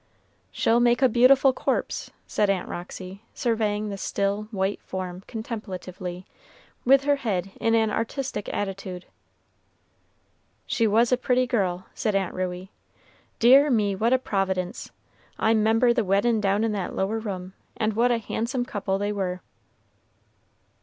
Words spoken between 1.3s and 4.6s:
corpse," said Aunt Roxy, surveying the still,